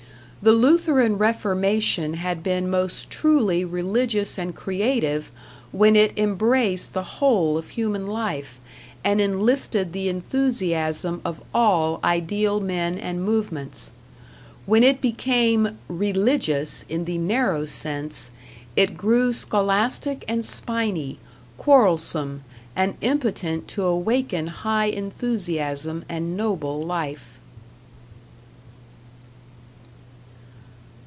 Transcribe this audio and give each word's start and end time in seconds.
The 0.43 0.53
Lutheran 0.53 1.19
Reformation 1.19 2.15
had 2.15 2.41
been 2.41 2.67
most 2.67 3.11
truly 3.11 3.63
religious 3.63 4.39
and 4.39 4.55
creative 4.55 5.29
when 5.71 5.95
it 5.95 6.17
embraced 6.17 6.93
the 6.95 7.03
whole 7.21 7.59
of 7.59 7.69
human 7.69 8.07
life 8.07 8.57
and 9.03 9.21
enlisted 9.21 9.93
the 9.93 10.09
enthusiasm 10.09 11.21
of 11.23 11.39
all 11.53 11.99
ideal 12.03 12.59
men 12.59 12.97
and 12.97 13.23
movements. 13.23 13.91
When 14.65 14.81
it 14.81 14.99
became 14.99 15.77
"religious" 15.87 16.85
in 16.89 17.05
the 17.05 17.19
narrow 17.19 17.67
sense, 17.67 18.31
it 18.75 18.97
grew 18.97 19.33
scholastic 19.33 20.25
and 20.27 20.43
spiny, 20.43 21.19
quarrelsome, 21.59 22.43
and 22.75 22.97
impotent 23.01 23.67
to 23.67 23.83
awaken 23.83 24.47
high 24.47 24.87
enthusiasm 24.89 26.03
and 26.09 26.35
noble 26.35 26.81
life. 26.81 27.37